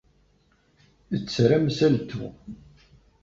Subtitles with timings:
[1.23, 2.25] Tter amsaltu.